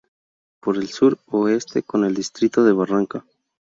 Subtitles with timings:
[0.59, 3.23] Por el Sur- Oeste, con el Distrito de Barranca.